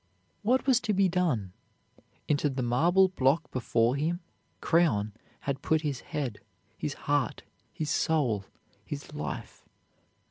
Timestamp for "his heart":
6.75-7.43